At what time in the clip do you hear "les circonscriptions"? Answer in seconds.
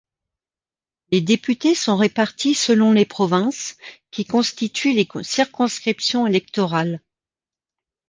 4.93-6.25